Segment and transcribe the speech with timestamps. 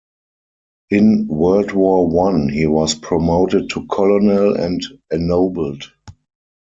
[0.89, 4.81] In World War One he was promoted to colonel and
[5.11, 5.93] ennobled.